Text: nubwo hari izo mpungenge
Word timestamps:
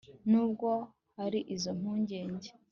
nubwo 0.29 0.69
hari 1.17 1.39
izo 1.55 1.71
mpungenge 1.79 2.51